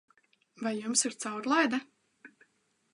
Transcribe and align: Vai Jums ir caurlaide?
Vai 0.63 0.73
Jums 0.79 1.05
ir 1.11 1.15
caurlaide? 1.25 1.83